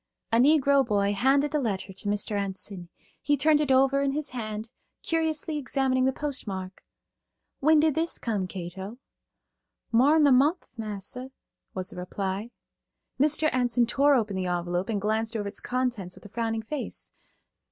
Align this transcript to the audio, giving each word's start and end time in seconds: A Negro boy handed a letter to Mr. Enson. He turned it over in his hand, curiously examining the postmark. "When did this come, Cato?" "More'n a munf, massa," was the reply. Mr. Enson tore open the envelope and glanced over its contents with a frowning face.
A 0.31 0.37
Negro 0.37 0.83
boy 0.83 1.13
handed 1.13 1.53
a 1.53 1.59
letter 1.59 1.93
to 1.93 2.09
Mr. 2.09 2.35
Enson. 2.35 2.89
He 3.21 3.37
turned 3.37 3.61
it 3.61 3.71
over 3.71 4.01
in 4.01 4.13
his 4.13 4.31
hand, 4.31 4.71
curiously 5.03 5.59
examining 5.59 6.05
the 6.05 6.11
postmark. 6.11 6.81
"When 7.59 7.79
did 7.79 7.93
this 7.93 8.17
come, 8.17 8.47
Cato?" 8.47 8.97
"More'n 9.91 10.25
a 10.25 10.31
munf, 10.31 10.63
massa," 10.75 11.29
was 11.75 11.91
the 11.91 11.97
reply. 11.97 12.49
Mr. 13.19 13.47
Enson 13.53 13.85
tore 13.87 14.15
open 14.15 14.35
the 14.35 14.47
envelope 14.47 14.89
and 14.89 14.99
glanced 14.99 15.37
over 15.37 15.47
its 15.47 15.59
contents 15.59 16.15
with 16.15 16.25
a 16.25 16.29
frowning 16.29 16.63
face. 16.63 17.11